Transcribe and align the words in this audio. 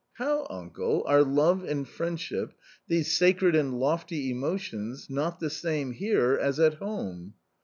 "How, 0.13 0.47
uncle, 0.49 1.03
are 1.05 1.21
love 1.23 1.63
and 1.63 1.87
friendship— 1.87 2.53
these 2.87 3.15
sacred 3.15 3.55
and 3.55 3.79
lofty 3.79 4.31
emotions, 4.31 5.11
not 5.11 5.39
the 5.39 5.51
same 5.51 5.91
here 5.91 6.33
as 6.33 6.59
at 6.59 6.73
home 6.79 7.35